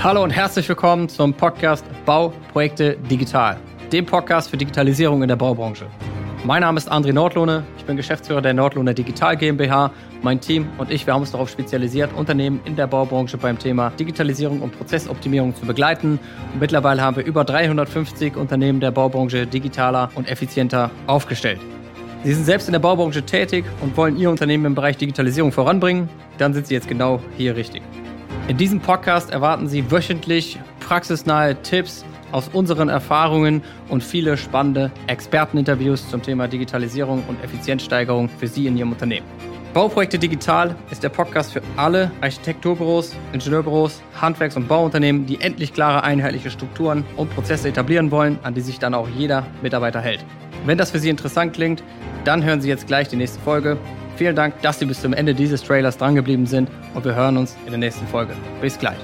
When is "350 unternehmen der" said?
17.44-18.90